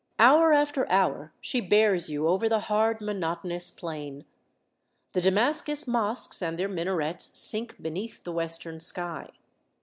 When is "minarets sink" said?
6.67-7.79